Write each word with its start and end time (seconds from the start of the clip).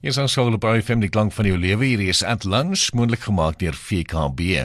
Hier 0.00 0.14
is 0.14 0.16
ons 0.16 0.32
sou 0.32 0.46
op 0.48 0.62
by 0.64 0.78
Family 0.80 1.10
Klank 1.12 1.34
van 1.36 1.44
jou 1.44 1.58
lewe 1.60 1.84
hier 1.84 2.00
is 2.08 2.22
at 2.24 2.46
lunch 2.48 2.86
moontlik 2.96 3.26
gemaak 3.26 3.58
deur 3.60 3.76
VKB. 3.76 4.62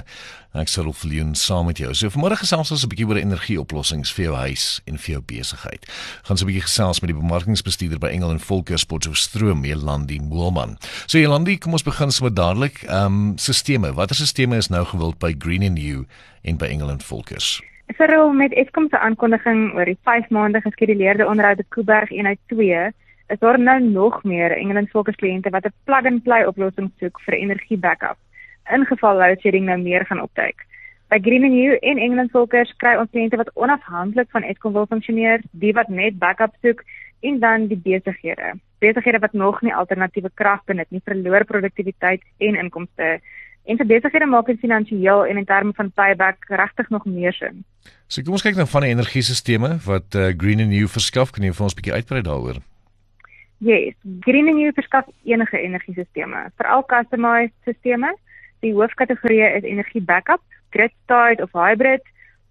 Ek 0.56 0.70
sal 0.72 0.88
op 0.88 0.96
vlieën 0.96 1.34
saam 1.36 1.68
met 1.68 1.82
jou. 1.84 1.90
So 1.92 2.08
vanmôre 2.14 2.38
gesels 2.40 2.72
ons 2.72 2.86
'n 2.86 2.88
bietjie 2.88 3.08
oor 3.10 3.20
energieoplossings 3.20 4.14
vir 4.16 4.32
jou 4.32 4.36
huis 4.36 4.80
en 4.88 4.96
vir 4.96 5.12
jou 5.16 5.22
besigheid. 5.28 5.84
Gaan 6.24 6.38
so 6.38 6.46
'n 6.46 6.48
bietjie 6.48 6.64
gesels 6.64 7.02
met 7.02 7.12
die 7.12 7.20
bemarkingsbestuurder 7.20 8.00
by 8.00 8.08
Engel 8.16 8.32
en 8.32 8.40
Volker 8.40 8.80
Sportstroom, 8.80 9.66
Elandi 9.66 10.20
Moelman. 10.20 10.78
So 11.06 11.18
Elandi, 11.18 11.58
kom 11.58 11.74
ons 11.74 11.84
begin 11.84 12.12
sommer 12.12 12.34
dadelik. 12.34 12.84
Ehm 12.88 13.06
um, 13.06 13.38
sisteme. 13.38 13.94
Watter 13.94 14.16
sisteme 14.16 14.56
is 14.56 14.70
nou 14.70 14.86
gewild 14.86 15.20
by 15.20 15.36
Green 15.38 15.64
and 15.64 15.78
New 15.78 16.06
en 16.44 16.56
by 16.56 16.66
Engel 16.66 16.92
en 16.92 17.02
Volkers? 17.02 17.62
Veral 17.88 18.32
met 18.32 18.54
Eskom 18.54 18.88
se 18.90 18.98
aankondiging 18.98 19.74
oor 19.74 19.86
die 19.86 19.98
5 20.04 20.30
maande 20.30 20.62
geskeduleerde 20.62 21.28
onderhoud 21.28 21.60
op 21.60 21.70
Kuiberg 21.70 22.10
1 22.12 22.26
uit 22.26 22.40
2 22.48 22.94
is 23.28 23.40
daar 23.40 23.60
nou 23.60 23.80
nog 23.82 24.24
meer 24.24 24.52
England 24.52 24.90
Focus 24.90 25.16
kliënte 25.16 25.50
wat 25.50 25.66
'n 25.66 25.74
plug-and-play 25.84 26.46
oplossing 26.46 26.92
soek 27.00 27.20
vir 27.26 27.34
energie 27.34 27.78
backup 27.78 28.18
in 28.72 28.86
geval 28.86 29.18
load 29.18 29.40
shedding 29.42 29.66
nou 29.66 29.78
meer 29.82 30.06
gaan 30.06 30.22
opduik. 30.22 30.66
By 31.08 31.20
Green 31.22 31.44
and 31.44 31.54
New 31.54 31.78
en 31.82 31.98
England 31.98 32.32
Focus 32.32 32.74
kry 32.82 32.96
ons 32.98 33.10
kliënte 33.14 33.38
wat 33.38 33.52
onafhanklik 33.54 34.30
van 34.34 34.44
Eskom 34.44 34.74
wil 34.74 34.88
funksioneer, 34.90 35.44
die 35.52 35.74
wat 35.78 35.88
net 35.88 36.18
backup 36.18 36.56
soek 36.62 36.82
en 37.22 37.40
dan 37.40 37.68
die 37.70 37.78
besighede. 37.78 38.56
Besighede 38.82 39.22
wat 39.22 39.34
nog 39.34 39.62
nie 39.62 39.74
alternatiewe 39.74 40.32
krag 40.34 40.64
benut 40.66 40.90
nie, 40.90 41.02
verloor 41.06 41.46
produktiwiteit 41.46 42.26
en 42.38 42.58
inkomste. 42.58 43.20
En 43.66 43.78
vir 43.78 43.90
besighede 43.90 44.26
maak 44.26 44.50
dit 44.50 44.60
finansiëel 44.60 45.26
en 45.30 45.38
in 45.38 45.46
terme 45.46 45.74
van 45.78 45.92
payback 45.92 46.50
regtig 46.50 46.90
nog 46.90 47.06
meer 47.06 47.34
sin. 47.34 47.64
So 48.08 48.26
kom 48.26 48.38
ons 48.38 48.46
kyk 48.46 48.58
nou 48.58 48.68
van 48.70 48.86
die 48.86 48.94
energiesisteme 48.94 49.76
wat 49.86 50.18
uh, 50.18 50.32
Green 50.38 50.62
and 50.62 50.74
New 50.74 50.90
verskaf, 50.90 51.34
kan 51.34 51.46
jy 51.46 51.54
vir 51.54 51.70
ons 51.70 51.74
'n 51.74 51.82
bietjie 51.82 51.98
uitbrei 52.02 52.22
daaroor? 52.26 52.62
Yes, 53.60 53.96
Green 54.20 54.48
and 54.48 54.58
New 54.58 54.72
verskaf 54.76 55.08
enige 55.24 55.58
energiesisteme, 55.58 56.52
veral 56.60 56.84
customized 56.86 57.54
sisteme. 57.64 58.12
Die 58.60 58.74
hoofkategorieë 58.76 59.54
is 59.60 59.64
energie 59.64 60.02
backup, 60.02 60.42
grid-tied 60.76 61.42
of 61.42 61.54
hybrid, 61.56 62.04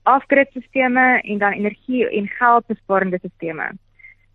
off-grid 0.08 0.48
sisteme 0.52 1.20
en 1.22 1.38
dan 1.38 1.52
energie 1.52 2.08
en 2.08 2.28
geldbesparende 2.28 3.18
sisteme. 3.20 3.70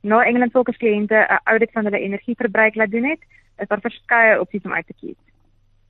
Nou 0.01 0.21
Engeland 0.23 0.51
fokus 0.51 0.77
kliënte 0.77 1.15
'n 1.15 1.39
audit 1.43 1.71
van 1.71 1.83
hulle 1.83 1.99
energieverbruik 1.99 2.75
laat 2.75 2.91
doen 2.91 3.03
het, 3.03 3.19
is 3.57 3.67
daar 3.67 3.81
verskeie 3.81 4.39
opsies 4.39 4.63
om 4.63 4.73
uit 4.73 4.87
te 4.87 4.93
kies. 4.93 5.21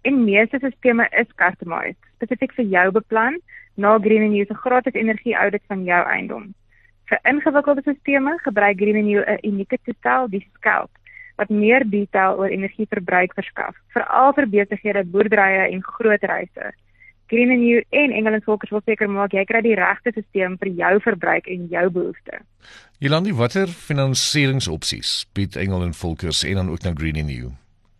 En 0.01 0.23
meeste 0.23 0.57
sisteme 0.59 1.07
is 1.11 1.35
customized, 1.35 1.99
spesifiek 2.15 2.53
vir 2.53 2.65
jou 2.65 2.91
beplan, 2.91 3.41
na 3.75 3.99
Green 3.99 4.23
and 4.23 4.31
New 4.31 4.45
se 4.45 4.53
gratis 4.53 4.93
energie 4.93 5.35
audit 5.35 5.61
van 5.67 5.83
jou 5.83 6.05
eiendom. 6.05 6.53
Vir 7.09 7.19
ingewikkelde 7.25 7.81
sisteme 7.85 8.35
gebruik 8.43 8.77
Greenew 8.77 9.23
'n 9.25 9.39
unieke 9.41 9.77
toestel, 9.83 10.29
die 10.29 10.45
Scout, 10.53 10.91
wat 11.35 11.49
meer 11.49 11.89
detail 11.89 12.37
oor 12.37 12.49
energieverbruik 12.49 13.33
verskaf, 13.33 13.75
veral 13.95 14.33
vir 14.33 14.47
besighede, 14.47 15.03
boerderye 15.03 15.71
en 15.71 15.83
groot 15.83 16.23
reise. 16.23 16.73
Greenew 17.29 17.81
en 17.89 18.11
England 18.11 18.43
Volkers 18.43 18.71
wil 18.71 18.81
seker 18.85 19.09
maak 19.09 19.33
jy 19.33 19.45
kry 19.45 19.61
die 19.61 19.75
regte 19.77 20.11
stelsel 20.11 20.57
vir 20.57 20.69
jou 20.81 20.99
verbruik 20.99 21.47
en 21.47 21.67
jou 21.69 21.89
behoeftes. 21.89 22.41
Jolandi, 22.99 23.33
watter 23.33 23.67
finansieringsopsies 23.67 25.25
bied 25.33 25.55
England 25.55 25.95
Volkers 25.95 26.43
en 26.43 26.55
dan 26.55 26.69
ook 26.69 26.83
na 26.83 26.93
Greenew? 26.97 27.51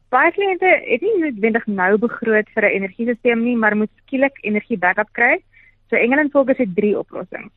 Baie 0.10 0.32
kliënte 0.34 0.66
het 0.66 1.02
nie 1.06 1.18
noodwendig 1.22 1.66
nou 1.68 1.98
begroot 1.98 2.50
vir 2.56 2.66
'n 2.66 2.76
energiesisteem 2.82 3.44
nie, 3.44 3.56
maar 3.56 3.78
moet 3.78 3.92
skielik 4.06 4.38
energie 4.42 4.78
backup 4.78 5.14
kry. 5.14 5.38
So 5.90 5.96
England 5.96 6.32
Volkers 6.32 6.58
het 6.58 6.76
drie 6.76 6.98
oplossings. 6.98 7.54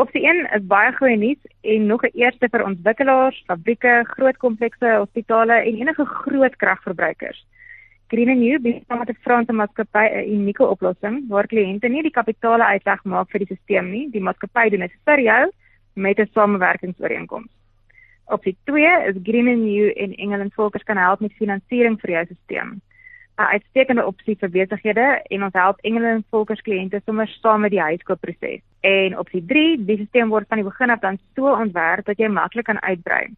Opsie 0.00 0.22
1 0.24 0.46
is 0.56 0.62
baie 0.64 0.92
goeie 0.96 1.16
nuus 1.20 1.40
en 1.60 1.86
nog 1.86 2.02
'n 2.06 2.16
eerste 2.16 2.48
vir 2.48 2.62
ontwikkelaars, 2.64 3.42
fabrieke, 3.46 4.04
groot 4.14 4.36
komplekse, 4.36 4.88
hospitale 4.96 5.52
en 5.52 5.74
enige 5.80 6.04
groot 6.04 6.56
kragverbruikers. 6.56 7.44
Green 8.08 8.30
and 8.30 8.40
New 8.40 8.58
bied 8.62 8.84
saam 8.86 8.98
met 8.98 9.10
'n 9.10 9.22
Franse 9.24 9.52
maatskappy 9.52 10.06
'n 10.08 10.32
unieke 10.36 10.64
oplossing 10.66 11.28
waar 11.28 11.46
kliënte 11.46 11.88
nie 11.88 12.02
die 12.02 12.18
kapitale 12.18 12.64
uitleg 12.64 13.04
maak 13.04 13.30
vir 13.30 13.40
die 13.44 13.56
stelsel 13.56 13.90
nie, 13.90 14.10
die 14.10 14.24
maatskappy 14.26 14.70
doen 14.70 14.80
dit 14.80 14.96
vir 15.04 15.20
jou 15.20 15.50
met 15.94 16.18
'n 16.18 16.30
samewerkingsooreenkoms. 16.34 17.52
Opsie 18.26 18.56
2 18.64 19.06
is 19.08 19.16
Green 19.22 19.48
and 19.48 19.64
New 19.64 19.92
en 19.96 20.14
England 20.14 20.54
Volkers 20.54 20.84
kan 20.84 20.96
help 20.96 21.20
met 21.20 21.32
finansiering 21.32 22.00
vir 22.00 22.10
jou 22.10 22.24
stelsel. 22.24 22.80
'n 23.40 23.52
uitstekende 23.56 24.04
opsie 24.06 24.36
vir 24.40 24.50
besighede 24.50 25.22
en 25.34 25.44
ons 25.44 25.56
help 25.56 25.78
Engeland 25.80 26.24
Volkers 26.30 26.60
kliënte 26.60 27.00
sommer 27.04 27.28
saam 27.28 27.60
met 27.60 27.70
die 27.70 27.80
huiskoopproses. 27.80 28.60
En 28.80 29.18
opsie 29.18 29.44
3, 29.46 29.84
die 29.84 29.96
stelsel 29.96 30.28
word 30.28 30.48
van 30.48 30.60
die 30.60 30.68
begin 30.68 30.90
af 30.90 31.00
dan 31.00 31.18
so 31.34 31.54
ontwerp 31.54 32.04
dat 32.04 32.18
jy 32.18 32.28
maklik 32.28 32.64
kan 32.64 32.82
uitbrei. 32.82 33.30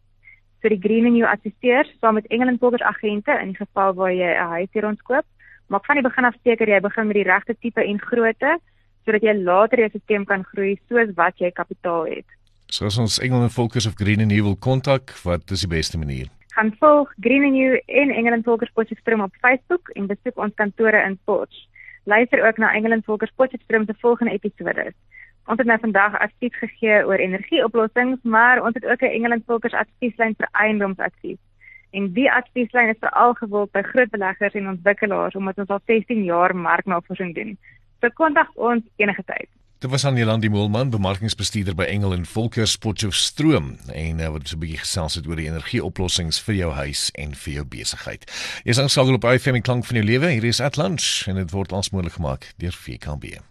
So 0.61 0.69
die 0.69 0.79
Green 0.79 1.05
and 1.05 1.15
You 1.15 1.27
assisteer 1.27 1.87
saam 2.01 2.13
met 2.13 2.27
Engeland 2.27 2.59
Volkers 2.59 2.83
agente 2.83 3.31
in 3.41 3.55
geval 3.55 3.93
waar 3.93 4.13
jy 4.13 4.31
'n 4.35 4.49
huis 4.55 4.69
hier 4.71 4.87
ontkoop, 4.87 5.25
maak 5.67 5.85
van 5.85 5.95
die 5.95 6.09
begin 6.09 6.25
af 6.25 6.35
seker 6.43 6.67
jy 6.67 6.79
begin 6.79 7.07
met 7.07 7.15
die 7.15 7.29
regte 7.31 7.55
tipe 7.59 7.83
en 7.83 7.99
grootte 7.99 8.59
sodat 9.05 9.21
jy 9.21 9.33
later 9.33 9.79
jou 9.79 9.89
stelsel 9.89 10.25
kan 10.25 10.43
groei 10.43 10.77
soos 10.87 11.09
wat 11.15 11.37
jy 11.37 11.51
kapitaal 11.51 12.05
het. 12.05 12.25
So 12.67 12.85
as 12.85 12.97
ons 12.97 13.19
Engeland 13.19 13.53
Volkers 13.53 13.85
of 13.85 13.93
Green 13.95 14.19
You 14.31 14.43
wil 14.43 14.55
kontak, 14.55 15.11
wat 15.23 15.51
is 15.51 15.59
die 15.59 15.67
beste 15.67 15.97
manier? 15.97 16.27
Gaan 16.53 16.75
volg 16.79 17.13
Green 17.19 17.43
and 17.43 17.55
You 17.55 17.81
en 17.85 18.09
England 18.09 18.43
Volkers 18.43 18.71
Potchefstroom 18.71 19.21
op 19.21 19.35
Facebook 19.41 19.89
en 19.89 20.07
besoek 20.07 20.37
ons 20.37 20.53
kantore 20.53 21.01
in 21.05 21.19
Potch. 21.23 21.65
Luister 22.03 22.47
ook 22.47 22.57
na 22.57 22.73
England 22.73 23.05
Volkers 23.05 23.31
Potchefstroom 23.35 23.85
se 23.85 23.93
volgende 23.97 24.31
episode. 24.31 24.93
Ons 25.45 25.57
het 25.57 25.67
nou 25.67 25.79
vandag 25.79 26.19
advies 26.19 26.57
gegee 26.57 27.05
oor 27.05 27.15
energieoplossings, 27.15 28.19
maar 28.21 28.61
ons 28.61 28.73
het 28.73 28.85
ook 28.85 29.01
'n 29.01 29.15
England 29.17 29.43
Volkers 29.45 29.73
advieslyn 29.73 30.35
vir 30.37 30.47
eiendomsadvies. 30.51 31.41
En 31.91 32.13
die 32.13 32.31
advieslyn 32.31 32.89
is 32.89 32.99
veral 32.99 33.33
gewild 33.33 33.71
by 33.71 33.81
groot 33.81 34.09
beleggers 34.09 34.53
en 34.53 34.67
ontwikkelaars 34.67 35.35
omdat 35.35 35.57
ons 35.57 35.69
al 35.69 35.81
16 35.85 36.23
jaar 36.23 36.55
marknavorsing 36.55 37.35
doen. 37.35 37.57
So 38.01 38.09
kontak 38.09 38.49
ons 38.53 38.83
enige 38.95 39.23
tyd. 39.25 39.49
Dit 39.83 39.91
was 39.91 40.05
aan 40.05 40.15
Jolandi 40.15 40.49
Moelman, 40.49 40.89
bemarkingsbestuurder 40.89 41.75
by 41.75 41.83
Engel 41.83 42.13
en 42.15 42.23
Volker 42.25 42.67
Sportstroom 42.67 43.73
en 43.91 44.21
uh, 44.23 44.29
wat 44.31 44.47
so 44.47 44.55
'n 44.55 44.61
bietjie 44.63 44.79
gesels 44.79 45.19
het 45.19 45.27
oor 45.27 45.35
die 45.35 45.49
energieoplossings 45.51 46.39
vir 46.39 46.55
jou 46.55 46.71
huis 46.71 47.09
en 47.19 47.35
vir 47.35 47.53
jou 47.53 47.65
besigheid. 47.67 48.23
Jy 48.63 48.71
is 48.71 48.79
aangestel 48.79 49.13
op 49.13 49.27
iFM 49.27 49.59
klank 49.59 49.85
van 49.85 49.99
jou 49.99 50.05
lewe. 50.07 50.31
Hier 50.31 50.43
is 50.47 50.63
At 50.63 50.79
Lunch 50.79 51.27
en 51.27 51.35
dit 51.35 51.51
word 51.51 51.75
ons 51.75 51.89
moontlik 51.89 52.15
gemaak 52.15 52.53
deur 52.63 52.71
VKB. 52.71 53.43